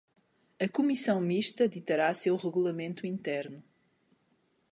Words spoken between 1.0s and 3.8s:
Mista ditará seu regulamento interno.